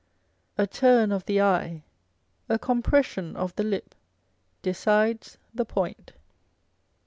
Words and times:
A 0.57 0.65
turn 0.65 1.11
of 1.11 1.25
the 1.27 1.39
eye, 1.43 1.83
a 2.49 2.57
compression 2.57 3.35
of 3.37 3.55
the 3.55 3.63
lip 3.63 3.93
decides 4.63 5.37
the 5.53 5.63
point. 5.63 6.13